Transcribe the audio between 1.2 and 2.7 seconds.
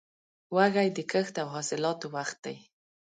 او حاصلاتو وخت دی.